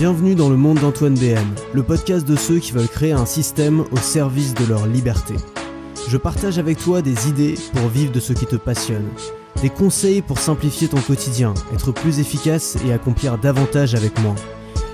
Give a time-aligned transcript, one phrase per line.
[0.00, 3.84] Bienvenue dans le monde d'Antoine BM, le podcast de ceux qui veulent créer un système
[3.92, 5.34] au service de leur liberté.
[6.08, 9.06] Je partage avec toi des idées pour vivre de ce qui te passionne,
[9.60, 14.34] des conseils pour simplifier ton quotidien, être plus efficace et accomplir davantage avec moi,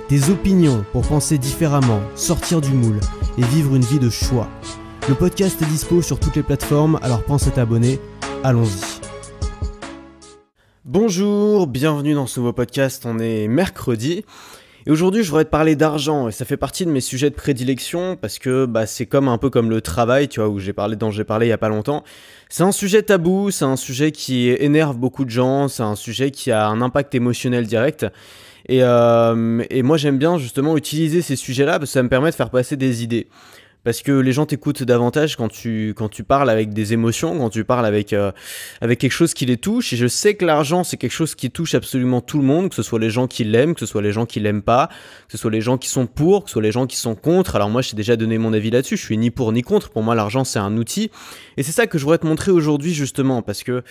[0.09, 2.98] des opinions pour penser différemment, sortir du moule
[3.38, 4.48] et vivre une vie de choix.
[5.09, 8.00] Le podcast est dispo sur toutes les plateformes, alors pense à t'abonner.
[8.43, 9.07] Allons-y.
[10.84, 13.04] Bonjour, bienvenue dans ce nouveau podcast.
[13.07, 14.25] On est mercredi.
[14.87, 17.35] Et aujourd'hui, je voudrais te parler d'argent et ça fait partie de mes sujets de
[17.35, 20.73] prédilection parce que bah, c'est comme un peu comme le travail, tu vois, où j'ai
[20.73, 22.05] parlé, dont j'ai parlé il y a pas longtemps.
[22.49, 26.31] C'est un sujet tabou, c'est un sujet qui énerve beaucoup de gens, c'est un sujet
[26.31, 28.07] qui a un impact émotionnel direct.
[28.69, 32.31] Et, euh, et moi, j'aime bien justement utiliser ces sujets-là parce que ça me permet
[32.31, 33.27] de faire passer des idées
[33.87, 37.51] parce que les gens t'écoutent davantage quand tu, quand tu parles avec des émotions, quand
[37.51, 38.33] tu parles avec, euh,
[38.81, 39.93] avec quelque chose qui les touche.
[39.93, 42.75] Et je sais que l'argent, c'est quelque chose qui touche absolument tout le monde, que
[42.75, 44.89] ce soit les gens qui l'aiment, que ce soit les gens qui l'aiment pas,
[45.29, 47.15] que ce soit les gens qui sont pour, que ce soit les gens qui sont
[47.15, 47.55] contre.
[47.55, 49.91] Alors moi, j'ai déjà donné mon avis là-dessus, je suis ni pour ni contre.
[49.91, 51.12] Pour moi, l'argent, c'est un outil.
[51.56, 53.84] Et c'est ça que je voudrais te montrer aujourd'hui, justement, parce que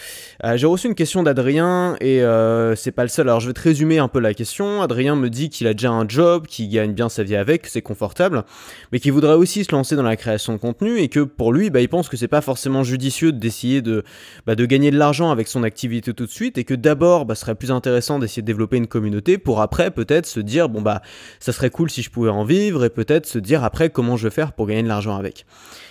[0.43, 3.29] euh, j'ai reçu une question d'Adrien et euh, c'est pas le seul.
[3.29, 4.81] Alors je vais te résumer un peu la question.
[4.81, 7.81] Adrien me dit qu'il a déjà un job, qu'il gagne bien sa vie avec, c'est
[7.81, 8.43] confortable,
[8.91, 11.69] mais qu'il voudrait aussi se lancer dans la création de contenu et que pour lui,
[11.69, 14.03] bah, il pense que c'est pas forcément judicieux d'essayer de,
[14.47, 17.35] bah, de gagner de l'argent avec son activité tout de suite et que d'abord, bah,
[17.35, 20.81] ce serait plus intéressant d'essayer de développer une communauté pour après peut-être se dire, bon
[20.81, 21.03] bah,
[21.39, 24.23] ça serait cool si je pouvais en vivre et peut-être se dire après comment je
[24.27, 25.45] vais faire pour gagner de l'argent avec.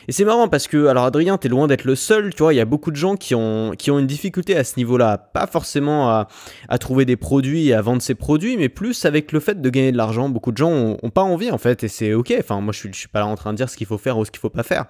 [0.09, 2.57] Et c'est marrant parce que, alors Adrien, t'es loin d'être le seul, tu vois, il
[2.57, 5.47] y a beaucoup de gens qui ont, qui ont une difficulté à ce niveau-là, pas
[5.47, 6.29] forcément à,
[6.69, 9.71] à, trouver des produits et à vendre ces produits, mais plus avec le fait de
[9.71, 10.29] gagner de l'argent.
[10.29, 12.81] Beaucoup de gens ont, ont, pas envie en fait, et c'est ok, enfin moi je
[12.81, 14.31] suis, je suis pas là en train de dire ce qu'il faut faire ou ce
[14.31, 14.87] qu'il faut pas faire.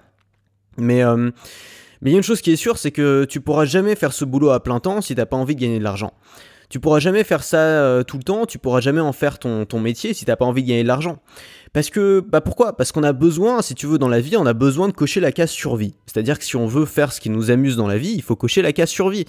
[0.77, 1.03] Mais...
[1.03, 1.31] Euh,
[2.01, 4.13] mais il y a une chose qui est sûre, c'est que tu pourras jamais faire
[4.13, 6.13] ce boulot à plein temps si t'as pas envie de gagner de l'argent.
[6.69, 9.65] Tu pourras jamais faire ça euh, tout le temps, tu pourras jamais en faire ton,
[9.65, 11.17] ton métier si t'as pas envie de gagner de l'argent.
[11.75, 12.77] Parce que, bah pourquoi?
[12.77, 15.19] Parce qu'on a besoin, si tu veux, dans la vie, on a besoin de cocher
[15.19, 15.93] la case survie.
[16.05, 18.37] C'est-à-dire que si on veut faire ce qui nous amuse dans la vie, il faut
[18.37, 19.25] cocher la case survie.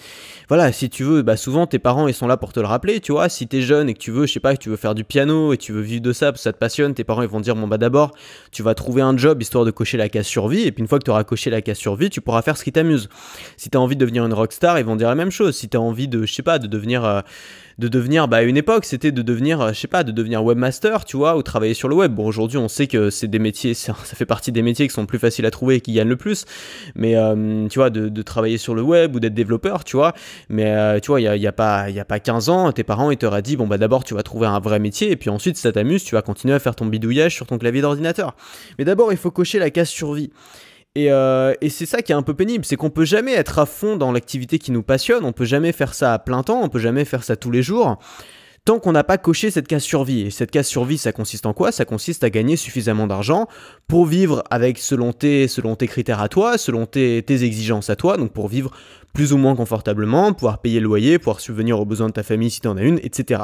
[0.47, 3.00] Voilà, si tu veux, bah souvent tes parents ils sont là pour te le rappeler,
[3.00, 3.28] tu vois.
[3.28, 5.03] Si t'es jeune et que tu veux, je sais pas, que tu veux faire du
[5.03, 7.56] piano et tu veux vivre de ça ça te passionne, tes parents ils vont dire
[7.56, 8.12] bon bah d'abord
[8.53, 11.00] tu vas trouver un job histoire de cocher la case survie et puis une fois
[11.00, 13.09] que tu auras coché la case survie, tu pourras faire ce qui t'amuse.
[13.56, 15.56] Si t'as envie de devenir une rockstar, ils vont dire la même chose.
[15.56, 17.22] Si t'as envie de, je sais pas, de devenir euh,
[17.78, 20.42] de devenir, bah, à une époque, c'était de devenir, euh, je sais pas, de devenir
[20.42, 22.14] webmaster, tu vois, ou travailler sur le web.
[22.14, 25.04] Bon, aujourd'hui, on sait que c'est des métiers, ça fait partie des métiers qui sont
[25.04, 26.47] plus faciles à trouver et qui gagnent le plus.
[26.94, 30.15] Mais, euh, tu vois, de, de, travailler sur le web ou d'être développeur, tu vois.
[30.48, 32.72] Mais, euh, tu vois, il n'y a, y a, pas, y a pas 15 ans,
[32.72, 35.16] tes parents, ils t'auraient dit, bon, bah, d'abord, tu vas trouver un vrai métier, et
[35.16, 38.34] puis ensuite, ça t'amuse, tu vas continuer à faire ton bidouillage sur ton clavier d'ordinateur.
[38.78, 40.31] Mais d'abord, il faut cocher la case survie.
[40.97, 43.59] Et, euh, et c'est ça qui est un peu pénible, c'est qu'on peut jamais être
[43.59, 46.62] à fond dans l'activité qui nous passionne, on peut jamais faire ça à plein temps,
[46.62, 47.99] on peut jamais faire ça tous les jours,
[48.65, 50.23] tant qu'on n'a pas coché cette case survie.
[50.23, 51.71] Et cette case survie, ça consiste en quoi?
[51.71, 53.47] Ça consiste à gagner suffisamment d'argent
[53.89, 54.43] pour vivre
[54.79, 58.71] selon tes, critères à toi, selon tes, tes exigences à toi, donc pour vivre
[59.13, 62.51] plus ou moins confortablement, pouvoir payer le loyer, pouvoir subvenir aux besoins de ta famille
[62.51, 63.43] si tu en as une, etc.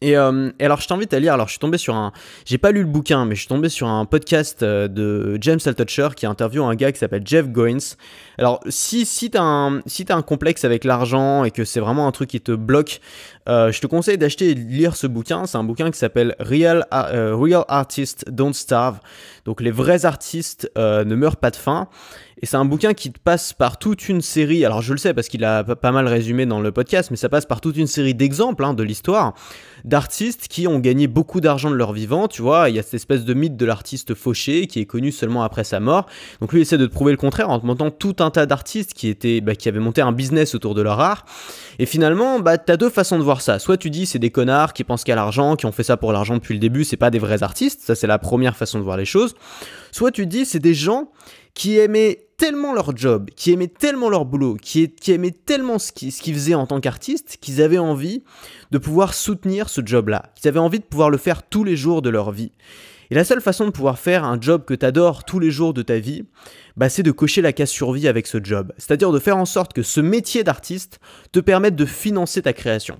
[0.00, 2.12] Et, euh, et, alors je t'invite à lire, alors je suis tombé sur un,
[2.44, 5.58] j'ai pas lu le bouquin, mais je suis tombé sur un podcast euh, de James
[5.66, 7.96] Altucher qui interviewe un gars qui s'appelle Jeff Goins.
[8.38, 12.12] Alors si, si t'as un, si un complexe avec l'argent et que c'est vraiment un
[12.12, 13.00] truc qui te bloque,
[13.48, 15.46] euh, je te conseille d'acheter et de lire ce bouquin.
[15.46, 19.00] C'est un bouquin qui s'appelle Real, Real Artists Don't Starve.
[19.46, 21.88] Donc les vrais artistes ne meurent pas de faim.
[22.40, 25.28] Et c'est un bouquin qui passe par toute une série, alors je le sais parce
[25.28, 28.14] qu'il a pas mal résumé dans le podcast, mais ça passe par toute une série
[28.14, 29.34] d'exemples hein, de l'histoire
[29.84, 32.94] d'artistes qui ont gagné beaucoup d'argent de leur vivant, tu vois, il y a cette
[32.94, 36.06] espèce de mythe de l'artiste fauché qui est connu seulement après sa mort.
[36.40, 38.92] Donc lui essaie de te prouver le contraire en te montrant tout un tas d'artistes
[38.94, 41.24] qui, étaient, bah, qui avaient monté un business autour de leur art.
[41.78, 43.58] Et finalement, bah, tu as deux façons de voir ça.
[43.58, 46.12] Soit tu dis c'est des connards qui pensent qu'à l'argent, qui ont fait ça pour
[46.12, 48.84] l'argent depuis le début, c'est pas des vrais artistes, ça c'est la première façon de
[48.84, 49.34] voir les choses.
[49.92, 51.10] Soit tu dis c'est des gens
[51.54, 56.12] qui aimaient tellement leur job, qui aimaient tellement leur boulot, qui, aimaient tellement ce qu'ils
[56.12, 58.22] faisaient en tant qu'artistes, qu'ils avaient envie
[58.70, 62.00] de pouvoir soutenir ce job-là, qu'ils avaient envie de pouvoir le faire tous les jours
[62.00, 62.52] de leur vie.
[63.10, 65.74] Et la seule façon de pouvoir faire un job que tu adores tous les jours
[65.74, 66.24] de ta vie,
[66.76, 68.72] bah, c'est de cocher la case survie avec ce job.
[68.78, 71.00] C'est-à-dire de faire en sorte que ce métier d'artiste
[71.32, 72.98] te permette de financer ta création.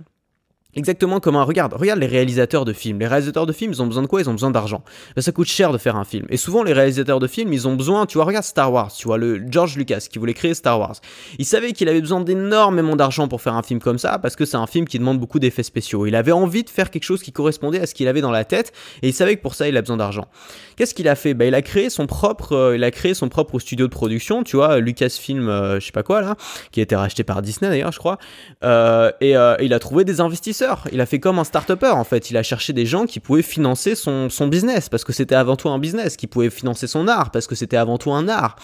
[0.78, 1.42] Exactement comme un.
[1.42, 3.00] Regarde, regarde les réalisateurs de films.
[3.00, 4.20] Les réalisateurs de films, ils ont besoin de quoi?
[4.20, 4.84] Ils ont besoin d'argent.
[5.16, 6.24] Ben, ça coûte cher de faire un film.
[6.30, 8.06] Et souvent, les réalisateurs de films, ils ont besoin.
[8.06, 8.92] Tu vois, regarde Star Wars.
[8.92, 10.94] Tu vois, le George Lucas qui voulait créer Star Wars.
[11.40, 14.44] Il savait qu'il avait besoin d'énormément d'argent pour faire un film comme ça parce que
[14.44, 16.06] c'est un film qui demande beaucoup d'effets spéciaux.
[16.06, 18.44] Il avait envie de faire quelque chose qui correspondait à ce qu'il avait dans la
[18.44, 18.72] tête
[19.02, 20.28] et il savait que pour ça, il a besoin d'argent.
[20.76, 21.34] Qu'est-ce qu'il a fait?
[21.34, 24.44] Ben, il a créé son propre, euh, il a créé son propre studio de production.
[24.44, 26.36] Tu vois, Lucasfilm, euh, je sais pas quoi là,
[26.70, 28.18] qui a été racheté par Disney d'ailleurs, je crois.
[28.62, 32.30] Euh, et il a trouvé des investisseurs il a fait comme un start-upper en fait.
[32.30, 35.56] Il a cherché des gens qui pouvaient financer son, son business parce que c'était avant
[35.56, 38.56] tout un business, qui pouvaient financer son art parce que c'était avant tout un art.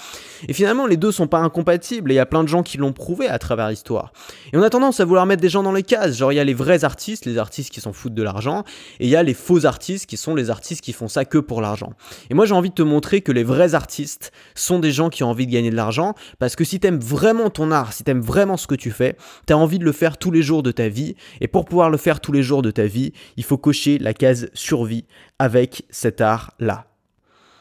[0.48, 2.78] Et finalement, les deux sont pas incompatibles et il y a plein de gens qui
[2.78, 4.12] l'ont prouvé à travers l'histoire.
[4.52, 6.16] Et on a tendance à vouloir mettre des gens dans les cases.
[6.16, 8.64] Genre, il y a les vrais artistes, les artistes qui s'en foutent de l'argent,
[9.00, 11.38] et il y a les faux artistes qui sont les artistes qui font ça que
[11.38, 11.92] pour l'argent.
[12.30, 15.24] Et moi, j'ai envie de te montrer que les vrais artistes sont des gens qui
[15.24, 18.20] ont envie de gagner de l'argent parce que si t'aimes vraiment ton art, si t'aimes
[18.20, 19.16] vraiment ce que tu fais,
[19.46, 21.16] t'as envie de le faire tous les jours de ta vie.
[21.40, 24.14] Et pour pouvoir le faire tous les jours de ta vie, il faut cocher la
[24.14, 25.06] case survie
[25.38, 26.93] avec cet art-là.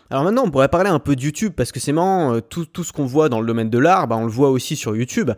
[0.09, 2.83] Alors maintenant, on pourrait parler un peu de YouTube parce que c'est marrant, euh, tout,
[2.83, 5.31] ce qu'on voit dans le domaine de l'art, bah, on le voit aussi sur YouTube.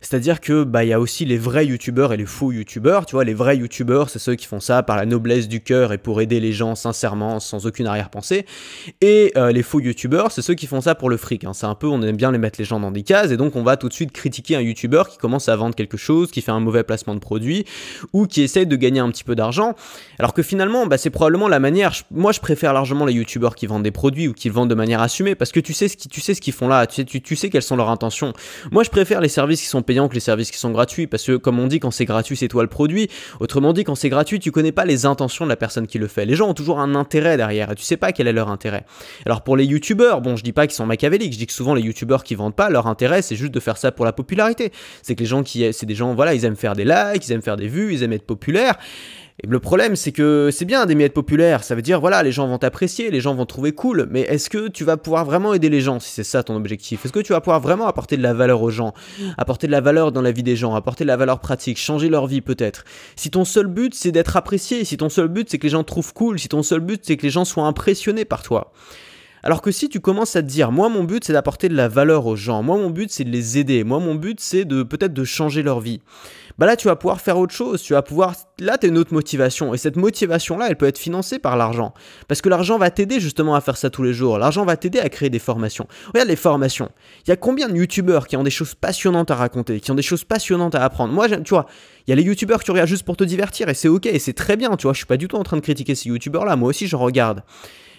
[0.00, 3.04] C'est-à-dire que bah y a aussi les vrais YouTubeurs et les faux YouTubeurs.
[3.04, 5.92] Tu vois, les vrais YouTubeurs, c'est ceux qui font ça par la noblesse du cœur
[5.92, 8.46] et pour aider les gens sincèrement, sans aucune arrière-pensée.
[9.00, 11.44] Et euh, les faux YouTubeurs, c'est ceux qui font ça pour le fric.
[11.44, 11.52] Hein.
[11.52, 13.56] C'est un peu, on aime bien les mettre les gens dans des cases et donc
[13.56, 16.40] on va tout de suite critiquer un YouTuber qui commence à vendre quelque chose, qui
[16.40, 17.66] fait un mauvais placement de produit
[18.12, 19.74] ou qui essaye de gagner un petit peu d'argent.
[20.18, 21.92] Alors que finalement, bah, c'est probablement la manière.
[22.10, 25.00] Moi, je préfère largement les YouTubeurs qui vendent des produits ou qu'ils vendent de manière
[25.00, 27.04] assumée parce que tu sais ce qu'ils tu sais ce qu'ils font là, tu sais,
[27.04, 28.32] tu, sais quelles sont leurs intentions.
[28.70, 31.24] Moi, je préfère les services qui sont payants que les services qui sont gratuits parce
[31.24, 33.08] que comme on dit quand c'est gratuit, c'est toi le produit.
[33.40, 36.06] Autrement dit, quand c'est gratuit, tu connais pas les intentions de la personne qui le
[36.06, 36.26] fait.
[36.26, 38.84] Les gens ont toujours un intérêt derrière et tu sais pas quel est leur intérêt.
[39.26, 41.74] Alors pour les youtubeurs, bon, je dis pas qu'ils sont machiavéliques, je dis que souvent
[41.74, 44.72] les youtubeurs qui vendent pas, leur intérêt c'est juste de faire ça pour la popularité.
[45.02, 47.32] C'est que les gens qui c'est des gens voilà, ils aiment faire des likes, ils
[47.32, 48.78] aiment faire des vues, ils aiment être populaires.
[49.44, 51.64] Et le problème, c'est que c'est bien d'aimer être populaire.
[51.64, 54.06] Ça veut dire, voilà, les gens vont t'apprécier, les gens vont trouver cool.
[54.08, 57.04] Mais est-ce que tu vas pouvoir vraiment aider les gens si c'est ça ton objectif?
[57.04, 58.94] Est-ce que tu vas pouvoir vraiment apporter de la valeur aux gens?
[59.38, 62.08] Apporter de la valeur dans la vie des gens Apporter de la valeur pratique Changer
[62.08, 62.84] leur vie peut-être?
[63.16, 65.82] Si ton seul but, c'est d'être apprécié, si ton seul but, c'est que les gens
[65.82, 68.72] te trouvent cool, si ton seul but, c'est que les gens soient impressionnés par toi.
[69.44, 71.88] Alors que si tu commences à te dire, moi mon but c'est d'apporter de la
[71.88, 74.84] valeur aux gens, moi mon but c'est de les aider, moi mon but c'est de
[74.84, 76.00] peut-être de changer leur vie
[76.58, 78.98] bah là tu vas pouvoir faire autre chose, tu vas pouvoir, là tu as une
[78.98, 81.94] autre motivation, et cette motivation-là, elle peut être financée par l'argent,
[82.28, 84.98] parce que l'argent va t'aider justement à faire ça tous les jours, l'argent va t'aider
[84.98, 85.86] à créer des formations.
[86.08, 86.90] Regarde les formations,
[87.26, 89.94] il y a combien de youtubeurs qui ont des choses passionnantes à raconter, qui ont
[89.94, 91.12] des choses passionnantes à apprendre?
[91.12, 91.66] Moi, tu vois,
[92.06, 94.06] il y a les youtubeurs que tu regardes juste pour te divertir, et c'est ok,
[94.06, 95.94] et c'est très bien, tu vois, je suis pas du tout en train de critiquer
[95.94, 97.42] ces youtubeurs-là, moi aussi je regarde.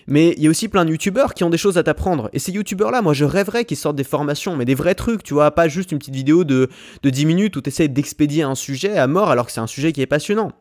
[0.08, 2.30] Mais il y a aussi plein de youtubeurs qui ont des choses à t'apprendre.
[2.34, 5.34] Et ces youtubeurs-là, moi je rêverais qu'ils sortent des formations, mais des vrais trucs, tu
[5.34, 6.70] vois, pas juste une petite vidéo de,
[7.04, 9.68] de 10 minutes où tu essaies d'expédier un sujet à mort alors que c'est un
[9.68, 10.52] sujet qui est passionnant.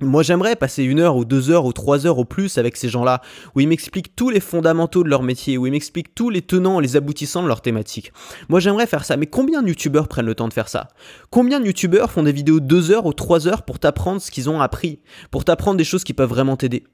[0.00, 2.88] Moi j'aimerais passer une heure ou deux heures ou trois heures au plus avec ces
[2.88, 3.20] gens-là,
[3.56, 6.78] où ils m'expliquent tous les fondamentaux de leur métier, où ils m'expliquent tous les tenants
[6.78, 8.12] les aboutissants de leur thématique.
[8.48, 10.86] Moi j'aimerais faire ça, mais combien de youtubeurs prennent le temps de faire ça?
[11.30, 14.48] Combien de youtubeurs font des vidéos deux heures ou trois heures pour t'apprendre ce qu'ils
[14.48, 15.00] ont appris,
[15.32, 16.84] pour t'apprendre des choses qui peuvent vraiment t'aider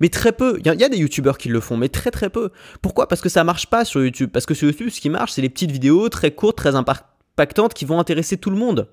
[0.00, 2.50] mais très peu, il y, a des youtubeurs qui le font, mais très très peu.
[2.82, 3.08] Pourquoi?
[3.08, 4.30] Parce que ça marche pas sur YouTube.
[4.32, 6.76] Parce que sur YouTube, ce qui marche, c'est les petites vidéos très courtes, très
[7.46, 8.88] qui vont intéresser tout le monde.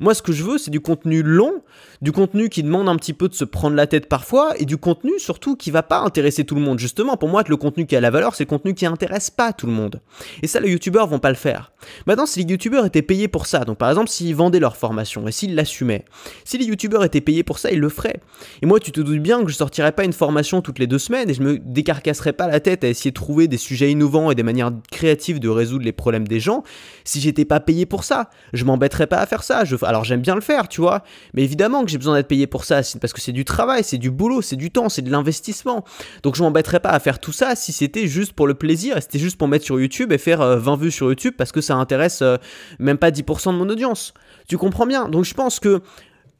[0.00, 1.62] Moi, ce que je veux, c'est du contenu long,
[2.02, 4.76] du contenu qui demande un petit peu de se prendre la tête parfois, et du
[4.76, 6.78] contenu surtout qui va pas intéresser tout le monde.
[6.78, 9.52] Justement, pour moi, le contenu qui a la valeur, c'est le contenu qui intéresse pas
[9.52, 10.00] tout le monde.
[10.42, 11.72] Et ça, les youtubeurs vont pas le faire.
[12.06, 15.26] Maintenant, si les youtubeurs étaient payés pour ça, donc par exemple, s'ils vendaient leur formation
[15.28, 16.04] et s'ils l'assumaient,
[16.44, 18.20] si les youtubeurs étaient payés pour ça, ils le feraient.
[18.62, 20.98] Et moi, tu te doutes bien que je sortirais pas une formation toutes les deux
[20.98, 24.30] semaines et je me décarcasserais pas la tête à essayer de trouver des sujets innovants
[24.30, 26.62] et des manières créatives de résoudre les problèmes des gens
[27.04, 28.30] si j'étais pas payé pour ça.
[28.54, 29.64] Je m'embêterais pas à faire ça.
[29.82, 31.02] Alors j'aime bien le faire, tu vois,
[31.34, 33.98] mais évidemment que j'ai besoin d'être payé pour ça, parce que c'est du travail, c'est
[33.98, 35.84] du boulot, c'est du temps, c'est de l'investissement.
[36.22, 39.02] Donc je m'embêterais pas à faire tout ça si c'était juste pour le plaisir et
[39.02, 41.60] c'était juste pour mettre sur YouTube et faire 20 euh, vues sur YouTube parce que
[41.60, 42.38] ça intéresse euh,
[42.78, 44.14] même pas 10% de mon audience.
[44.48, 45.08] Tu comprends bien?
[45.08, 45.82] Donc je pense que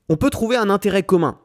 [0.09, 1.39] on peut trouver un intérêt commun.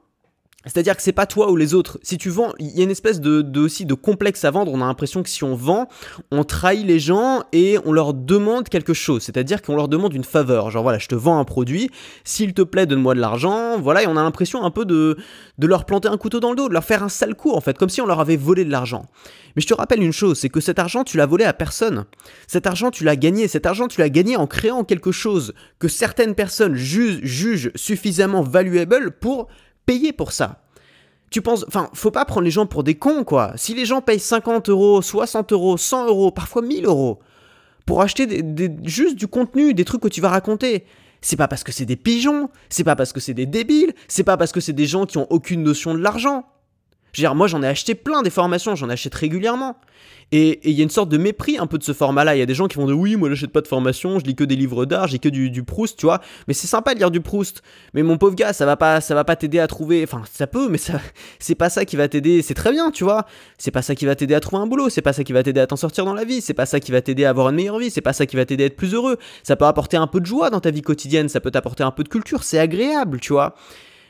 [0.66, 2.00] C'est-à-dire que c'est pas toi ou les autres.
[2.02, 4.72] Si tu vends, il y a une espèce de, aussi de complexe à vendre.
[4.74, 5.88] On a l'impression que si on vend,
[6.32, 9.24] on trahit les gens et on leur demande quelque chose.
[9.24, 10.72] C'est-à-dire qu'on leur demande une faveur.
[10.72, 11.90] Genre voilà, je te vends un produit.
[12.24, 13.80] S'il te plaît, donne-moi de l'argent.
[13.80, 15.18] Voilà, et on a l'impression un peu de,
[15.58, 17.62] de leur planter un couteau dans le dos, de leur faire un sale coup en
[17.62, 19.06] fait, comme si on leur avait volé de l'argent.
[19.56, 22.06] Mais je te rappelle une chose, c'est que cet argent, tu l'as volé à personne.
[22.48, 23.48] Cet argent, tu l'as gagné.
[23.48, 29.12] Cet argent, tu l'as gagné en créant quelque chose que certaines personnes jugent suffisamment valuable
[29.12, 29.48] pour
[29.86, 30.62] payer pour ça.
[31.32, 33.54] Tu penses, enfin, faut pas prendre les gens pour des cons, quoi.
[33.56, 37.20] Si les gens payent 50 euros, 60 euros, 100 euros, parfois 1000 euros,
[37.86, 38.44] pour acheter
[38.84, 40.86] juste du contenu, des trucs que tu vas raconter,
[41.22, 44.24] c'est pas parce que c'est des pigeons, c'est pas parce que c'est des débiles, c'est
[44.24, 46.46] pas parce que c'est des gens qui ont aucune notion de l'argent.
[47.16, 49.78] Je veux dire, moi j'en ai acheté plein des formations, j'en achète régulièrement.
[50.34, 52.36] Et il y a une sorte de mépris un peu de ce format-là.
[52.36, 54.26] Il y a des gens qui vont dire oui, moi j'achète pas de formation, je
[54.26, 56.20] lis que des livres d'art, j'ai que du, Proust, tu vois.
[56.50, 57.62] Mais c'est sympa de lire du Proust.
[57.94, 60.04] Mais mon pauvre gars, ça va pas, ça va pas t'aider à trouver.
[60.04, 61.00] Enfin, ça peut, mais ça,
[61.40, 62.42] c'est pas ça qui va t'aider.
[62.42, 63.26] C'est très bien, tu vois.
[63.58, 64.90] C'est pas ça qui va t'aider à trouver un boulot.
[64.90, 66.42] C'est pas ça qui va t'aider à t'en sortir dans la vie.
[66.42, 67.92] C'est pas ça qui va t'aider à avoir une meilleure vie.
[67.92, 69.18] C'est pas ça qui va t'aider à être plus heureux.
[69.44, 71.30] Ça peut apporter un peu de joie dans ta vie quotidienne.
[71.30, 72.44] Ça peut t'apporter un peu de culture.
[72.44, 73.56] C'est agréable, tu vois.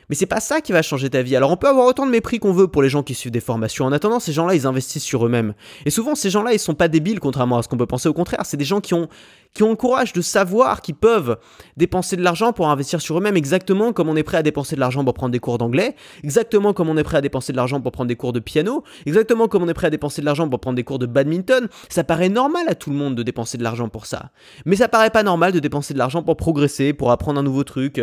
[0.08, 1.34] Mais c'est pas ça qui va changer ta vie.
[1.36, 3.40] Alors on peut avoir autant de mépris qu'on veut pour les gens qui suivent des
[3.40, 3.84] formations.
[3.84, 5.54] En attendant, ces gens-là, ils investissent sur eux-mêmes.
[5.84, 8.08] Et souvent, ces gens-là, ils sont pas débiles, contrairement à ce qu'on peut penser.
[8.08, 9.08] Au contraire, c'est des gens qui ont,
[9.56, 11.38] qui ont le courage de savoir qu'ils peuvent
[11.78, 14.80] dépenser de l'argent pour investir sur eux-mêmes, exactement comme on est prêt à dépenser de
[14.80, 17.80] l'argent pour prendre des cours d'anglais, exactement comme on est prêt à dépenser de l'argent
[17.80, 20.46] pour prendre des cours de piano, exactement comme on est prêt à dépenser de l'argent
[20.46, 21.68] pour prendre des cours de badminton.
[21.88, 24.30] Ça paraît normal à tout le monde de dépenser de l'argent pour ça.
[24.66, 27.64] Mais ça paraît pas normal de dépenser de l'argent pour progresser, pour apprendre un nouveau
[27.64, 27.98] truc.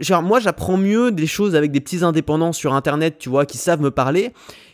[0.00, 3.56] Genre, moi, j'apprends mieux des choses avec des petits indépendants sur Internet, tu vois, qui
[3.56, 4.32] savent me parler,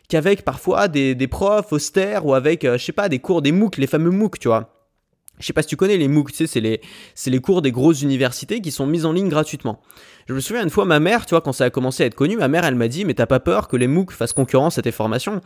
[0.09, 3.77] qu'avec parfois des, profs austères ou avec, euh, je sais pas, des cours, des MOOC,
[3.77, 4.78] les fameux MOOC, tu vois.
[5.41, 6.81] Je sais pas si tu connais les MOOC, tu sais,
[7.15, 9.81] c'est les, cours des grosses universités qui sont mis en ligne gratuitement.
[10.29, 12.15] Je me souviens une fois, ma mère, tu vois, quand ça a commencé à être
[12.15, 14.77] connu, ma mère, elle m'a dit, mais t'as pas peur que les MOOC fassent concurrence
[14.79, 15.41] à tes formations?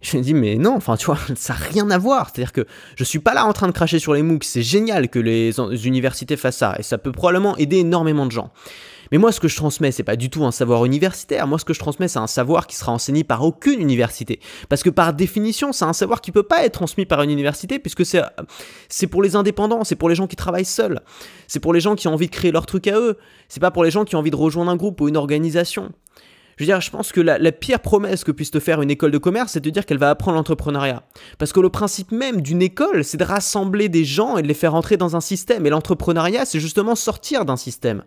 [0.00, 2.30] Je me dis, mais non, enfin, tu vois, ça n'a rien à voir.
[2.30, 4.44] C'est-à-dire que je suis pas là en train de cracher sur les MOOC.
[4.44, 5.54] C'est génial que les
[5.86, 8.50] universités fassent ça et ça peut probablement aider énormément de gens.
[9.14, 11.46] Mais moi, ce que je transmets, c'est pas du tout un savoir universitaire.
[11.46, 14.40] Moi, ce que je transmets, c'est un savoir qui sera enseigné par aucune université.
[14.68, 17.78] Parce que par définition, c'est un savoir qui peut pas être transmis par une université,
[17.78, 18.22] puisque c'est,
[18.88, 21.00] c'est pour les indépendants, c'est pour les gens qui travaillent seuls.
[21.46, 23.16] C'est pour les gens qui ont envie de créer leur truc à eux.
[23.48, 25.92] C'est pas pour les gens qui ont envie de rejoindre un groupe ou une organisation.
[26.56, 29.10] Je veux dire, je pense que la, pire promesse que puisse te faire une école
[29.10, 31.02] de commerce, c'est de dire qu'elle va apprendre l'entrepreneuriat.
[31.38, 34.54] Parce que le principe même d'une école, c'est de rassembler des gens et de les
[34.54, 35.66] faire entrer dans un système.
[35.66, 38.04] Et l'entrepreneuriat, c'est justement sortir d'un système.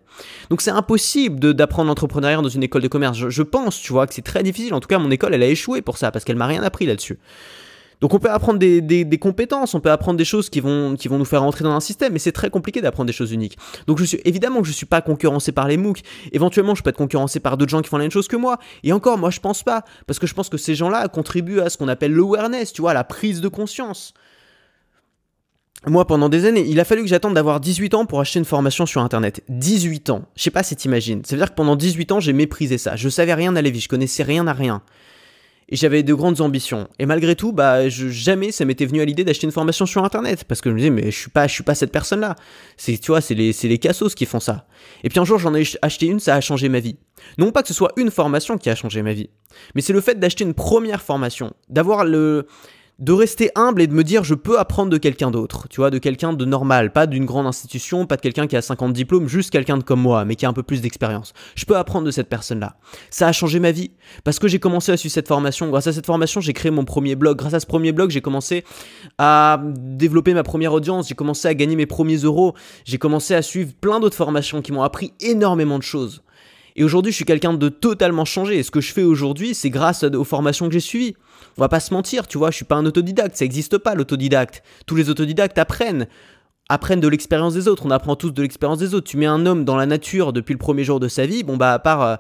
[0.50, 3.18] Donc c'est impossible d'apprendre l'entrepreneuriat dans une école de commerce.
[3.18, 4.74] Je, je pense, tu vois, que c'est très difficile.
[4.74, 6.86] En tout cas, mon école, elle a échoué pour ça, parce qu'elle m'a rien appris
[6.86, 7.20] là-dessus.
[8.02, 11.18] Donc on peut apprendre des, compétences, on peut apprendre des choses qui vont, qui vont
[11.18, 13.58] nous faire rentrer dans un système, mais c'est très compliqué d'apprendre des choses uniques.
[13.88, 16.02] Donc je suis évidemment que je suis pas concurrencé par les MOOC.
[16.32, 18.60] Éventuellement, je peux être concurrencé par d'autres gens qui font la même chose que moi.
[18.84, 21.70] Et encore, moi je pense pas, parce que je pense que ces gens-là contribuent à
[21.70, 24.14] ce qu'on appelle l'awareness, tu vois, la prise de conscience.
[25.86, 28.46] Moi, pendant des années, il a fallu que j'attende d'avoir 18 ans pour acheter une
[28.46, 29.44] formation sur Internet.
[29.48, 30.24] 18 ans.
[30.36, 31.24] Je sais pas si t'imagines.
[31.24, 32.96] Ça veut dire que pendant 18 ans, j'ai méprisé ça.
[32.96, 34.82] Je savais rien à la vie, je connaissais rien à rien
[35.70, 36.88] et j'avais de grandes ambitions.
[37.00, 40.46] Et malgré tout, bah, jamais ça m'était venu à l'idée d'acheter une formation sur Internet,
[40.46, 42.36] parce que je me disais, mais je suis pas, je suis pas cette personne-là.
[42.78, 44.68] C'est, tu vois, c'est les, c'est les cassos qui font ça.
[45.04, 46.98] Et puis un jour, j'en ai acheté une, ça a changé ma vie.
[47.38, 49.30] Non pas que ce soit une formation qui a changé ma vie,
[49.76, 52.48] mais c'est le fait d'acheter une première formation, d'avoir le,
[53.00, 55.92] de rester humble et de me dire je peux apprendre de quelqu'un d'autre, tu vois,
[55.92, 59.28] de quelqu'un de normal, pas d'une grande institution, pas de quelqu'un qui a 50 diplômes,
[59.28, 61.34] juste quelqu'un de comme moi, mais qui a un peu plus d'expérience.
[61.56, 62.78] Je peux apprendre de cette personne-là.
[63.12, 63.92] Ça a changé ma vie
[64.24, 65.70] parce que j'ai commencé à suivre cette formation.
[65.70, 67.38] Grâce à cette formation, j'ai créé mon premier blog.
[67.38, 68.64] Grâce à ce premier blog, j'ai commencé
[69.20, 73.44] à développer ma première audience, j'ai commencé à gagner mes premiers euros, j'ai commencé à
[73.44, 76.24] suivre plein d'autres formations qui m'ont appris énormément de choses.
[76.76, 78.60] Et aujourd'hui, je suis quelqu'un de totalement changé.
[78.60, 81.16] Et ce que je fais aujourd'hui, c'est grâce aux formations que j'ai suivies.
[81.58, 83.96] On va pas se mentir, tu vois, je suis pas un autodidacte, ça n'existe pas
[83.96, 84.64] l'autodidacte.
[84.86, 86.08] Tous les autodidactes apprennent
[86.70, 89.10] apprennent de l'expérience des autres, on apprend tous de l'expérience des autres.
[89.10, 91.58] Tu mets un homme dans la nature depuis le premier jour de sa vie, bon
[91.58, 92.16] bah à part euh,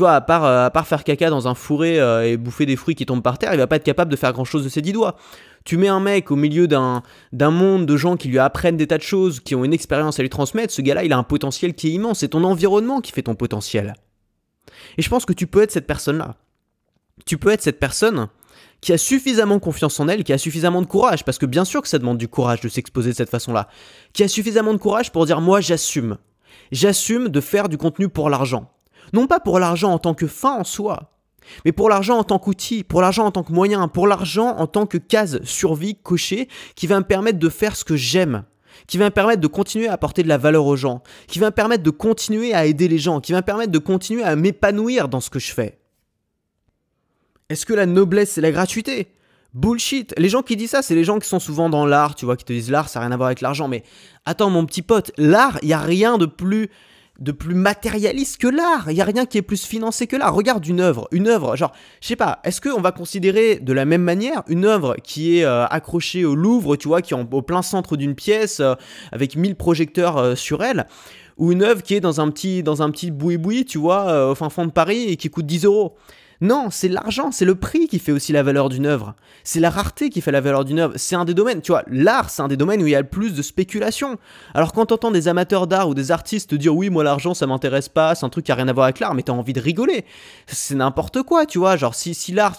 [0.00, 3.54] euh, faire caca dans un fourré euh, et bouffer des fruits qui tombent par terre,
[3.54, 5.16] il va pas être capable de faire grand chose de ses dix doigts.
[5.64, 8.98] Tu mets un mec au milieu d'un monde de gens qui lui apprennent des tas
[8.98, 11.72] de choses, qui ont une expérience à lui transmettre, ce gars-là, il a un potentiel
[11.72, 12.18] qui est immense.
[12.18, 13.94] C'est ton environnement qui fait ton potentiel.
[14.98, 16.36] Et je pense que tu peux être cette personne-là.
[17.24, 18.28] Tu peux être cette personne
[18.84, 21.80] qui a suffisamment confiance en elle, qui a suffisamment de courage, parce que bien sûr
[21.80, 23.66] que ça demande du courage de s'exposer de cette façon-là,
[24.12, 26.18] qui a suffisamment de courage pour dire moi j'assume.
[26.70, 28.70] J'assume de faire du contenu pour l'argent.
[29.14, 31.14] Non pas pour l'argent en tant que fin en soi,
[31.64, 34.66] mais pour l'argent en tant qu'outil, pour l'argent en tant que moyen, pour l'argent en
[34.66, 38.44] tant que case survie cochée qui va me permettre de faire ce que j'aime,
[38.86, 41.46] qui va me permettre de continuer à apporter de la valeur aux gens, qui va
[41.46, 44.36] me permettre de continuer à aider les gens, qui va me permettre de continuer à
[44.36, 45.78] m'épanouir dans ce que je fais.
[47.50, 49.08] Est-ce que la noblesse, c'est la gratuité?
[49.52, 50.14] Bullshit.
[50.16, 52.38] Les gens qui disent ça, c'est les gens qui sont souvent dans l'art, tu vois,
[52.38, 53.68] qui te disent l'art, ça n'a rien à voir avec l'argent.
[53.68, 53.82] Mais
[54.24, 56.70] attends, mon petit pote, l'art, il n'y a rien de plus
[57.20, 58.90] de plus matérialiste que l'art.
[58.90, 60.34] Il n'y a rien qui est plus financé que l'art.
[60.34, 63.84] Regarde une œuvre, une œuvre, genre, je sais pas, est-ce qu'on va considérer de la
[63.84, 67.42] même manière une œuvre qui est euh, accrochée au Louvre, tu vois, qui est au
[67.42, 68.74] plein centre d'une pièce, euh,
[69.12, 70.86] avec 1000 projecteurs euh, sur elle,
[71.36, 74.34] ou une œuvre qui est dans un petit, dans un petit boui-boui, tu vois, au
[74.34, 75.96] fin fond de Paris et qui coûte 10 euros?
[76.40, 79.14] Non, c'est l'argent, c'est le prix qui fait aussi la valeur d'une œuvre.
[79.44, 80.94] C'est la rareté qui fait la valeur d'une œuvre.
[80.96, 83.00] C'est un des domaines, tu vois, l'art, c'est un des domaines où il y a
[83.00, 84.16] le plus de spéculation.
[84.54, 87.46] Alors quand t'entends des amateurs d'art ou des artistes te dire oui, moi l'argent ça
[87.46, 89.52] m'intéresse pas, c'est un truc qui a rien à voir avec l'art, mais t'as envie
[89.52, 90.04] de rigoler.
[90.46, 91.76] C'est n'importe quoi, tu vois.
[91.76, 92.56] Genre si, si l'art,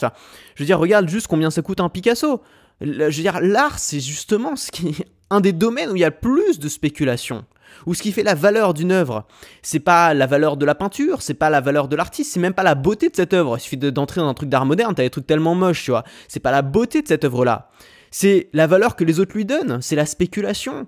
[0.55, 2.41] je veux dire, regarde juste combien ça coûte un Picasso.
[2.81, 4.97] Je veux dire, l'art, c'est justement ce qui
[5.29, 7.45] un des domaines où il y a le plus de spéculation
[7.85, 9.25] ou ce qui fait la valeur d'une œuvre.
[9.61, 12.53] C'est pas la valeur de la peinture, c'est pas la valeur de l'artiste, c'est même
[12.53, 13.57] pas la beauté de cette œuvre.
[13.57, 16.03] Il suffit d'entrer dans un truc d'art moderne, t'as des trucs tellement moches, tu vois.
[16.27, 17.69] C'est pas la beauté de cette œuvre-là.
[18.11, 20.87] C'est la valeur que les autres lui donnent, c'est la spéculation.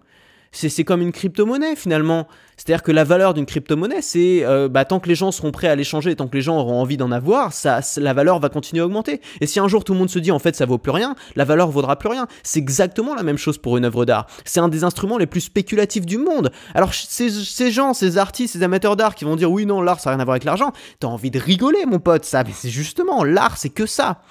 [0.52, 2.28] C'est comme une crypto-monnaie finalement.
[2.58, 5.68] C'est-à-dire que la valeur d'une crypto-monnaie, c'est euh, bah, tant que les gens seront prêts
[5.68, 8.82] à l'échanger, tant que les gens auront envie d'en avoir, ça, la valeur va continuer
[8.82, 9.22] à augmenter.
[9.42, 11.16] Et si un jour tout le monde se dit en fait ça vaut plus rien,
[11.36, 12.28] la valeur vaudra plus rien.
[12.42, 14.26] C'est exactement la même chose pour une œuvre d'art.
[14.44, 16.52] C'est un des instruments les plus spéculatifs du monde.
[16.74, 20.10] Alors ces, gens, ces artistes, ces amateurs d'art qui vont dire oui non l'art ça
[20.10, 22.44] n'a rien à voir avec l'argent, t'as envie de rigoler mon pote, ça.
[22.44, 24.22] Mais c'est justement l'art, c'est que ça.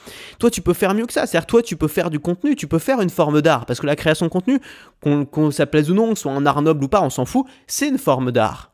[0.40, 1.26] Toi tu peux faire mieux que ça.
[1.26, 3.86] C'est-à-dire toi tu peux faire du contenu, tu peux faire une forme d'art parce que
[3.86, 4.60] la création de contenu,
[5.00, 7.88] qu'on ça plaise ou non, soit un art noble ou pas, on s'en fout, c'est
[7.88, 8.72] une forme d'art.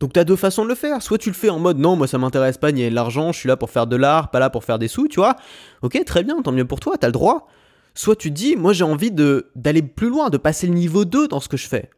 [0.00, 1.02] Donc tu as deux façons de le faire.
[1.02, 3.48] Soit tu le fais en mode non, moi ça m'intéresse pas, ni l'argent, je suis
[3.48, 5.36] là pour faire de l'art, pas là pour faire des sous, tu vois.
[5.82, 7.48] Ok, très bien, tant mieux pour toi, t'as le droit.
[7.94, 11.40] Soit tu dis, moi j'ai envie d'aller plus loin, de passer le niveau 2 dans
[11.40, 11.90] ce que je fais.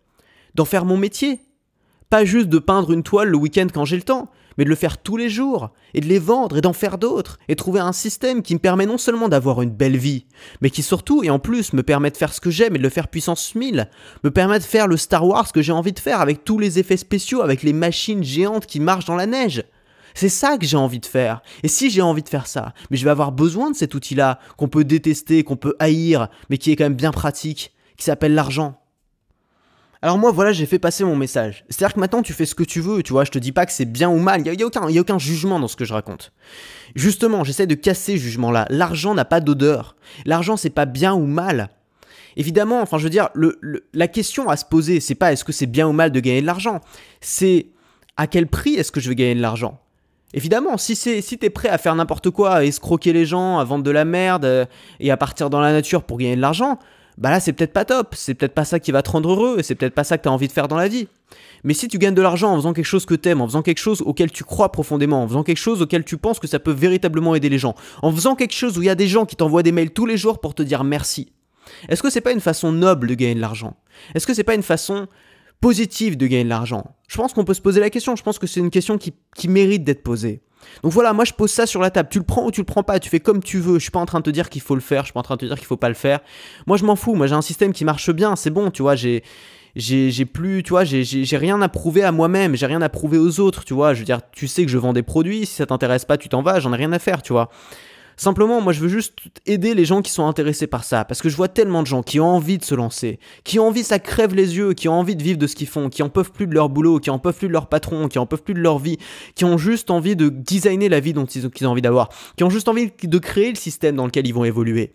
[0.54, 1.40] D'en faire mon métier.
[2.10, 4.76] Pas juste de peindre une toile le week-end quand j'ai le temps, mais de le
[4.76, 7.92] faire tous les jours, et de les vendre, et d'en faire d'autres, et trouver un
[7.92, 10.26] système qui me permet non seulement d'avoir une belle vie,
[10.60, 12.82] mais qui surtout, et en plus, me permet de faire ce que j'aime et de
[12.82, 13.88] le faire puissance 1000,
[14.24, 16.78] me permet de faire le Star Wars que j'ai envie de faire, avec tous les
[16.78, 19.64] effets spéciaux, avec les machines géantes qui marchent dans la neige.
[20.14, 21.42] C'est ça que j'ai envie de faire.
[21.62, 24.38] Et si j'ai envie de faire ça, mais je vais avoir besoin de cet outil-là,
[24.56, 28.34] qu'on peut détester, qu'on peut haïr, mais qui est quand même bien pratique, qui s'appelle
[28.34, 28.80] l'argent.
[30.06, 31.64] Alors moi, voilà, j'ai fait passer mon message.
[31.68, 33.66] C'est-à-dire que maintenant, tu fais ce que tu veux, tu vois, je te dis pas
[33.66, 36.30] que c'est bien ou mal, il n'y a, aucun, jugement dans ce que je raconte.
[36.94, 38.66] Justement, j'essaie de casser ce jugement-là.
[38.70, 39.96] L'argent n'a pas d'odeur.
[40.24, 41.70] L'argent, c'est pas bien ou mal.
[42.36, 43.30] Évidemment, enfin, je veux dire,
[43.94, 46.40] la question à se poser, c'est pas est-ce que c'est bien ou mal de gagner
[46.40, 46.82] de l'argent,
[47.20, 47.66] c'est
[48.16, 49.80] à quel prix est-ce que je vais gagner de l'argent?
[50.34, 53.64] Évidemment, si c'est si t'es prêt à faire n'importe quoi, à escroquer les gens, à
[53.64, 54.66] vendre de la merde euh,
[55.00, 56.78] et à partir dans la nature pour gagner de l'argent,
[57.18, 59.56] bah là c'est peut-être pas top, c'est peut-être pas ça qui va te rendre heureux,
[59.58, 61.08] et c'est peut-être pas ça que tu as envie de faire dans la vie.
[61.64, 63.78] Mais si tu gagnes de l'argent en faisant quelque chose que t'aimes, en faisant quelque
[63.78, 66.72] chose auquel tu crois profondément, en faisant quelque chose auquel tu penses que ça peut
[66.72, 69.36] véritablement aider les gens, en faisant quelque chose où il y a des gens qui
[69.36, 71.32] t'envoient des mails tous les jours pour te dire merci,
[71.88, 73.76] est-ce que c'est pas une façon noble de gagner de l'argent?
[74.14, 75.08] Est-ce que c'est pas une façon
[75.60, 76.94] positive de gagner de l'argent?
[77.08, 79.14] Je pense qu'on peut se poser la question, je pense que c'est une question qui,
[79.34, 80.42] qui mérite d'être posée.
[80.82, 82.08] Donc voilà, moi je pose ça sur la table.
[82.10, 83.74] Tu le prends ou tu le prends pas, tu fais comme tu veux.
[83.74, 85.20] Je suis pas en train de te dire qu'il faut le faire, je suis pas
[85.20, 86.20] en train de te dire qu'il faut pas le faire.
[86.66, 88.94] Moi je m'en fous, moi j'ai un système qui marche bien, c'est bon, tu vois,
[88.94, 89.22] j'ai
[89.76, 93.40] j'ai plus, tu vois, j'ai rien à prouver à moi-même, j'ai rien à prouver aux
[93.40, 93.92] autres, tu vois.
[93.92, 96.28] Je veux dire, tu sais que je vends des produits, si ça t'intéresse pas, tu
[96.30, 97.50] t'en vas, j'en ai rien à faire, tu vois.
[98.18, 101.28] Simplement, moi, je veux juste aider les gens qui sont intéressés par ça, parce que
[101.28, 103.98] je vois tellement de gens qui ont envie de se lancer, qui ont envie, ça
[103.98, 106.32] crève les yeux, qui ont envie de vivre de ce qu'ils font, qui en peuvent
[106.32, 108.54] plus de leur boulot, qui en peuvent plus de leur patron, qui en peuvent plus
[108.54, 108.96] de leur vie,
[109.34, 112.50] qui ont juste envie de designer la vie dont ils, ont envie d'avoir, qui ont
[112.50, 114.94] juste envie de créer le système dans lequel ils vont évoluer.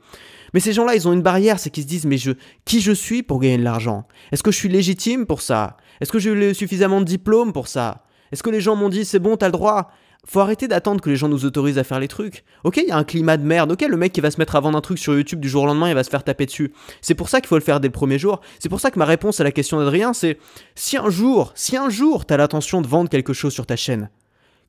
[0.54, 2.32] Mais ces gens-là, ils ont une barrière, c'est qu'ils se disent, mais je,
[2.66, 4.08] qui je suis pour gagner de l'argent?
[4.32, 5.78] Est-ce que je suis légitime pour ça?
[6.02, 8.04] Est-ce que j'ai eu suffisamment de diplômes pour ça?
[8.32, 9.92] Est-ce que les gens m'ont dit, c'est bon, t'as le droit?
[10.26, 12.44] Faut arrêter d'attendre que les gens nous autorisent à faire les trucs.
[12.64, 13.72] Ok, il y a un climat de merde.
[13.72, 15.64] Ok, le mec qui va se mettre à vendre un truc sur YouTube du jour
[15.64, 16.74] au lendemain, il va se faire taper dessus.
[17.02, 18.40] C'est pour ça qu'il faut le faire dès le premier jour.
[18.60, 20.38] C'est pour ça que ma réponse à la question d'Adrien, c'est
[20.76, 24.10] si un jour, si un jour t'as l'intention de vendre quelque chose sur ta chaîne,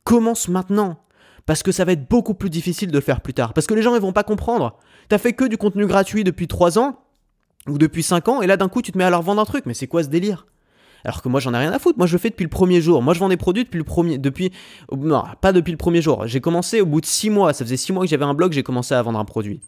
[0.05, 0.99] commence maintenant.
[1.45, 3.53] Parce que ça va être beaucoup plus difficile de le faire plus tard.
[3.53, 4.79] Parce que les gens ils vont pas comprendre.
[5.09, 7.01] T'as fait que du contenu gratuit depuis 3 ans
[7.69, 9.45] ou depuis 5 ans et là d'un coup tu te mets à leur vendre un
[9.45, 9.67] truc.
[9.67, 10.47] Mais c'est quoi ce délire?
[11.05, 11.99] Alors que moi, j'en ai rien à foutre.
[11.99, 13.03] Moi, je le fais depuis le premier jour.
[13.03, 14.19] Moi, je vends des produits depuis le premier.
[14.19, 14.53] Depuis.
[14.97, 16.27] Non, pas depuis le premier jour.
[16.27, 17.53] J'ai commencé au bout de 6 mois.
[17.53, 19.61] Ça faisait 6 mois que j'avais un blog, j'ai commencé à vendre un produit.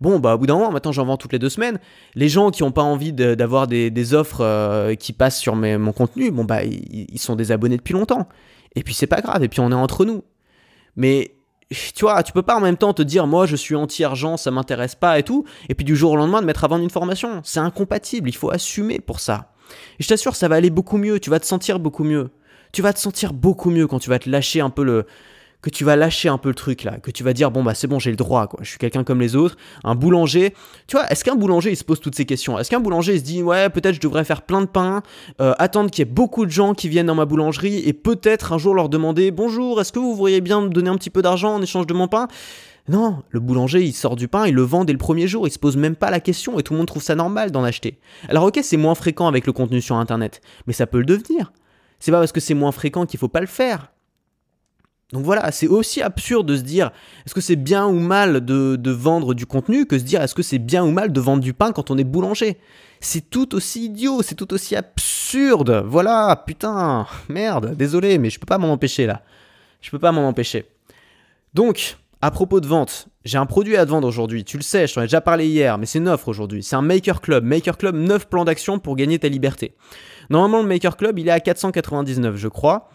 [0.00, 1.78] Bon, bah, au bout d'un moment, maintenant, j'en vends toutes les deux semaines.
[2.14, 6.30] Les gens qui n'ont pas envie d'avoir des, offres euh, qui passent sur mon contenu,
[6.30, 8.28] bon, bah, ils, sont des abonnés depuis longtemps.
[8.74, 9.42] Et puis, c'est pas grave.
[9.42, 10.22] Et puis, on est entre nous.
[10.96, 11.32] Mais
[11.70, 14.52] tu vois, tu peux pas en même temps te dire moi je suis anti-argent, ça
[14.52, 16.90] m'intéresse pas et tout, et puis du jour au lendemain de mettre à vendre une
[16.90, 17.40] formation.
[17.42, 19.50] C'est incompatible, il faut assumer pour ça.
[19.98, 22.30] Et je t'assure, ça va aller beaucoup mieux, tu vas te sentir beaucoup mieux.
[22.72, 25.06] Tu vas te sentir beaucoup mieux quand tu vas te lâcher un peu le
[25.62, 27.74] que tu vas lâcher un peu le truc là, que tu vas dire bon bah
[27.74, 30.54] c'est bon, j'ai le droit quoi, je suis quelqu'un comme les autres, un boulanger.
[30.86, 32.58] Tu vois, est-ce qu'un boulanger il se pose toutes ces questions?
[32.58, 35.02] Est-ce qu'un boulanger il se dit ouais, peut-être je devrais faire plein de pain,
[35.40, 38.52] euh, attendre qu'il y ait beaucoup de gens qui viennent dans ma boulangerie et peut-être
[38.52, 41.22] un jour leur demander bonjour, est-ce que vous voudriez bien me donner un petit peu
[41.22, 42.28] d'argent en échange de mon pain?
[42.88, 45.50] Non, le boulanger, il sort du pain, il le vend dès le premier jour, il
[45.50, 47.98] se pose même pas la question et tout le monde trouve ça normal d'en acheter.
[48.28, 51.52] Alors ok, c'est moins fréquent avec le contenu sur Internet, mais ça peut le devenir.
[51.98, 53.90] C'est pas parce que c'est moins fréquent qu'il faut pas le faire.
[55.12, 56.90] Donc voilà, c'est aussi absurde de se dire
[57.24, 60.42] est-ce que c'est bien ou mal de, vendre du contenu que se dire est-ce que
[60.42, 62.58] c'est bien ou mal de vendre du pain quand on est boulanger?
[63.00, 65.84] C'est tout aussi idiot, c'est tout aussi absurde.
[65.86, 69.22] Voilà, putain, merde, désolé, mais je peux pas m'en empêcher là.
[69.80, 70.66] Je peux pas m'en empêcher.
[71.54, 74.44] Donc, à propos de vente, j'ai un produit à te vendre aujourd'hui.
[74.44, 76.62] Tu le sais, je t'en ai déjà parlé hier, mais c'est une offre aujourd'hui.
[76.62, 77.44] C'est un Maker Club.
[77.44, 79.74] Maker Club, 9 plans d'action pour gagner ta liberté.
[80.30, 82.88] Normalement, le Maker Club, il est à 499, je crois.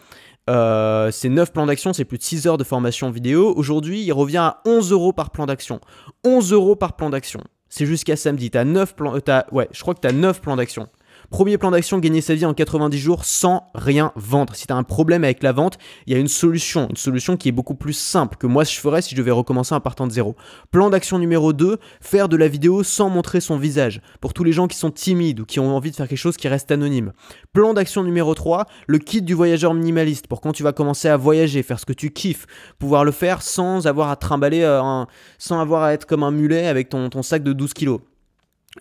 [0.49, 3.53] Euh, c'est 9 plans d'action, c'est plus de 6 heures de formation vidéo.
[3.55, 5.79] Aujourd'hui, il revient à 11 euros par plan d'action.
[6.23, 7.41] 11 euros par plan d'action.
[7.69, 8.49] C'est jusqu'à samedi.
[8.49, 9.15] T'as 9 plans.
[9.15, 10.89] Euh, ouais, je crois que tu as 9 plans d'action
[11.31, 14.53] Premier plan d'action, gagner sa vie en 90 jours sans rien vendre.
[14.53, 17.47] Si tu un problème avec la vente, il y a une solution, une solution qui
[17.47, 20.11] est beaucoup plus simple que moi je ferais si je devais recommencer en partant de
[20.11, 20.35] zéro.
[20.71, 24.01] Plan d'action numéro 2, faire de la vidéo sans montrer son visage.
[24.19, 26.35] Pour tous les gens qui sont timides ou qui ont envie de faire quelque chose
[26.35, 27.13] qui reste anonyme.
[27.53, 31.15] Plan d'action numéro 3, le kit du voyageur minimaliste pour quand tu vas commencer à
[31.15, 32.45] voyager, faire ce que tu kiffes,
[32.77, 35.05] pouvoir le faire sans avoir à trimballer, euh,
[35.37, 38.01] sans avoir à être comme un mulet avec ton, ton sac de 12 kilos.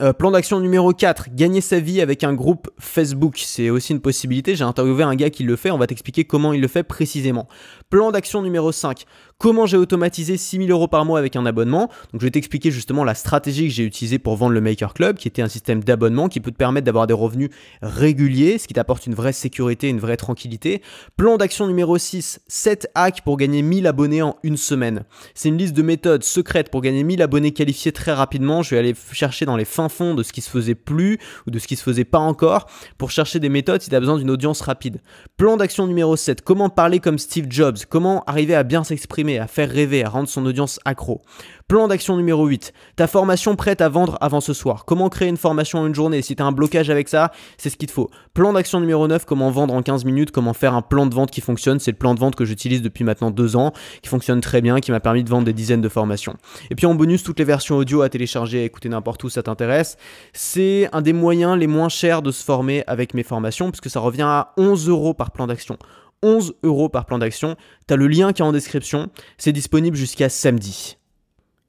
[0.00, 3.38] Euh, plan d'action numéro 4, gagner sa vie avec un groupe Facebook.
[3.38, 4.54] C'est aussi une possibilité.
[4.54, 5.72] J'ai interviewé un gars qui le fait.
[5.72, 7.48] On va t'expliquer comment il le fait précisément.
[7.90, 9.04] Plan d'action numéro 5,
[9.40, 11.88] comment j'ai automatisé 6000 euros par mois avec un abonnement.
[12.12, 15.16] Donc je vais t'expliquer justement la stratégie que j'ai utilisée pour vendre le Maker Club,
[15.16, 17.48] qui était un système d'abonnement qui peut te permettre d'avoir des revenus
[17.80, 20.82] réguliers, ce qui t'apporte une vraie sécurité, une vraie tranquillité.
[21.16, 25.04] Plan d'action numéro 6, 7 hacks pour gagner 1000 abonnés en une semaine.
[25.34, 28.62] C'est une liste de méthodes secrètes pour gagner 1000 abonnés qualifiés très rapidement.
[28.62, 31.50] Je vais aller chercher dans les fins fonds de ce qui se faisait plus ou
[31.50, 32.66] de ce qui se faisait pas encore
[32.98, 35.00] pour chercher des méthodes si tu as besoin d'une audience rapide.
[35.38, 39.46] Plan d'action numéro 7, comment parler comme Steve Jobs, comment arriver à bien s'exprimer à
[39.46, 41.22] faire rêver, à rendre son audience accro.
[41.68, 42.72] Plan d'action numéro 8.
[42.96, 44.84] Ta formation prête à vendre avant ce soir.
[44.84, 46.20] Comment créer une formation en une journée?
[46.20, 48.10] Si tu un blocage avec ça, c'est ce qu'il te faut.
[48.34, 49.24] Plan d'action numéro 9.
[49.24, 50.32] Comment vendre en 15 minutes?
[50.32, 51.78] Comment faire un plan de vente qui fonctionne?
[51.78, 54.80] C'est le plan de vente que j'utilise depuis maintenant deux ans, qui fonctionne très bien,
[54.80, 56.34] qui m'a permis de vendre des dizaines de formations.
[56.70, 59.44] Et puis en bonus, toutes les versions audio à télécharger, à écouter n'importe où, ça
[59.44, 59.96] t'intéresse.
[60.32, 64.00] C'est un des moyens les moins chers de se former avec mes formations, puisque ça
[64.00, 65.78] revient à 11 euros par plan d'action.
[66.22, 67.56] 11 euros par plan d'action.
[67.86, 69.10] Tu as le lien qui est en description.
[69.38, 70.98] C'est disponible jusqu'à samedi.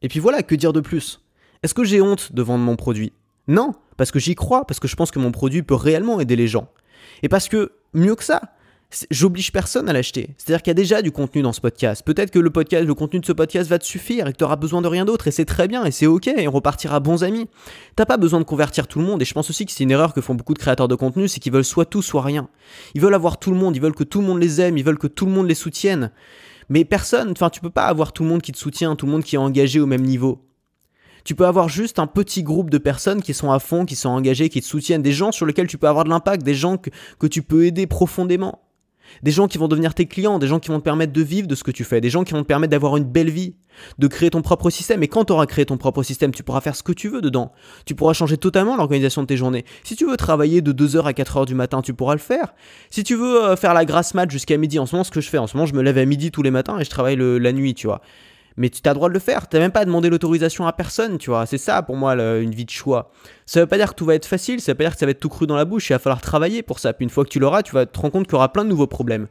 [0.02, 1.22] Et puis voilà, que dire de plus?
[1.64, 3.14] Est-ce que j'ai honte de vendre mon produit?
[3.48, 6.36] Non, parce que j'y crois, parce que je pense que mon produit peut réellement aider
[6.36, 6.70] les gens.
[7.24, 8.42] Et parce que, mieux que ça,
[9.10, 10.30] j'oblige personne à l'acheter.
[10.38, 12.04] C'est-à-dire qu'il y a déjà du contenu dans ce podcast.
[12.06, 14.56] Peut-être que le podcast, le contenu de ce podcast va te suffire et que tu
[14.58, 17.24] besoin de rien d'autre et c'est très bien et c'est ok et on repartira bons
[17.24, 17.48] amis.
[17.96, 19.92] T'as pas besoin de convertir tout le monde et je pense aussi que c'est une
[19.92, 22.50] erreur que font beaucoup de créateurs de contenu, c'est qu'ils veulent soit tout, soit rien.
[22.94, 24.84] Ils veulent avoir tout le monde, ils veulent que tout le monde les aime, ils
[24.84, 26.12] veulent que tout le monde les soutienne.
[26.70, 29.12] Mais personne, enfin tu peux pas avoir tout le monde qui te soutient, tout le
[29.12, 30.48] monde qui est engagé au même niveau.
[31.24, 34.10] Tu peux avoir juste un petit groupe de personnes qui sont à fond, qui sont
[34.10, 36.78] engagées, qui te soutiennent, des gens sur lesquels tu peux avoir de l'impact, des gens
[36.78, 38.60] que tu peux aider profondément.
[39.24, 41.48] Des gens qui vont devenir tes clients, des gens qui vont te permettre de vivre
[41.48, 43.56] de ce que tu fais, des gens qui vont te permettre d'avoir une belle vie,
[44.00, 45.04] de créer ton propre système.
[45.04, 47.22] Et quand tu auras créé ton propre système, tu pourras faire ce que tu veux
[47.22, 47.52] dedans.
[47.86, 49.66] Tu pourras changer totalement l'organisation de tes journées.
[49.84, 52.54] Si tu veux travailler de 2h à 4h du matin, tu pourras le faire.
[52.90, 55.22] Si tu veux euh, faire la grasse mat jusqu'à midi, en ce moment, ce que
[55.22, 56.90] je fais, en ce moment, je me lève à midi tous les matins et je
[56.90, 58.02] travaille la nuit, tu vois
[58.58, 59.48] mais tu as le droit de le faire.
[59.48, 61.46] Tu n'as même pas demandé l'autorisation à personne, tu vois.
[61.46, 63.12] C'est ça pour moi une vie de choix.
[63.46, 65.06] Ça veut pas dire que tout va être facile, ça veut pas dire que ça
[65.06, 66.94] va être tout cru dans la bouche, il va falloir travailler pour ça.
[66.94, 68.64] Puis une fois que tu l'auras, tu vas te rendre compte qu'il y aura plein
[68.64, 69.28] de nouveaux problèmes.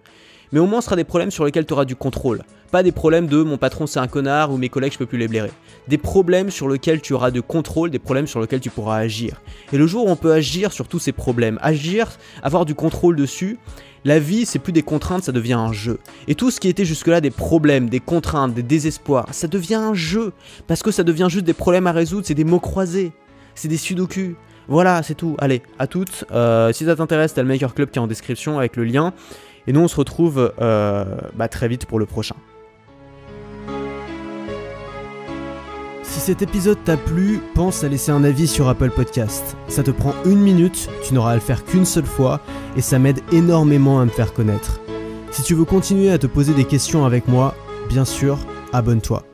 [0.53, 2.43] Mais au moins, ce sera des problèmes sur lesquels tu auras du contrôle.
[2.71, 5.19] Pas des problèmes de mon patron c'est un connard ou mes collègues je peux plus
[5.19, 5.51] les blairer.
[5.89, 9.41] Des problèmes sur lesquels tu auras de contrôle, des problèmes sur lesquels tu pourras agir.
[9.73, 12.13] Et le jour où on peut agir sur tous ces problèmes, agir,
[12.45, 13.59] avoir du contrôle dessus,
[14.05, 15.99] la vie, c'est plus des contraintes, ça devient un jeu.
[16.29, 19.95] Et tout ce qui était jusque-là des problèmes, des contraintes, des désespoirs, ça devient un
[19.95, 20.33] jeu.
[20.69, 23.13] Parce que ça devient juste des problèmes à résoudre, c'est des mots croisés,
[23.55, 24.37] c'est des sudoku.
[24.69, 25.35] Voilà, c'est tout.
[25.39, 26.25] Allez, à toutes.
[26.31, 29.13] Euh, si ça t'intéresse, t'as le Maker Club qui est en description avec le lien.
[29.67, 32.37] Et nous, on se retrouve euh, bah, très vite pour le prochain.
[36.03, 39.57] Si cet épisode t'a plu, pense à laisser un avis sur Apple Podcast.
[39.69, 42.41] Ça te prend une minute, tu n'auras à le faire qu'une seule fois,
[42.77, 44.81] et ça m'aide énormément à me faire connaître.
[45.31, 47.55] Si tu veux continuer à te poser des questions avec moi,
[47.89, 48.39] bien sûr,
[48.73, 49.30] abonne-toi.